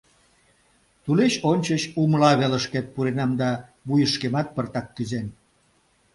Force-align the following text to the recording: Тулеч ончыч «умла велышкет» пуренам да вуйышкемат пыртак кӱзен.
Тулеч 1.03 1.33
ончыч 1.51 1.83
«умла 2.01 2.31
велышкет» 2.39 2.85
пуренам 2.93 3.31
да 3.41 3.49
вуйышкемат 3.87 4.47
пыртак 4.55 4.87
кӱзен. 4.95 5.27